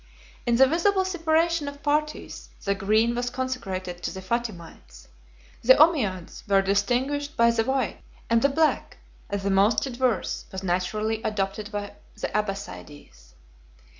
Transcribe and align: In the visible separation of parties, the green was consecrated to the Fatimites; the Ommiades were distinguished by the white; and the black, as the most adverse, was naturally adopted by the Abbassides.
In 0.47 0.55
the 0.55 0.65
visible 0.65 1.05
separation 1.05 1.67
of 1.67 1.83
parties, 1.83 2.49
the 2.63 2.73
green 2.73 3.13
was 3.13 3.29
consecrated 3.29 4.01
to 4.01 4.09
the 4.11 4.19
Fatimites; 4.19 5.07
the 5.61 5.75
Ommiades 5.75 6.41
were 6.47 6.63
distinguished 6.63 7.37
by 7.37 7.51
the 7.51 7.63
white; 7.63 8.01
and 8.27 8.41
the 8.41 8.49
black, 8.49 8.97
as 9.29 9.43
the 9.43 9.51
most 9.51 9.85
adverse, 9.85 10.45
was 10.51 10.63
naturally 10.63 11.21
adopted 11.21 11.71
by 11.71 11.93
the 12.15 12.29
Abbassides. 12.35 13.35